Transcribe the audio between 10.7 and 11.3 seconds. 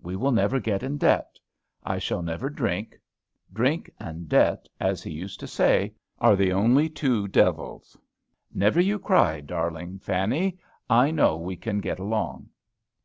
I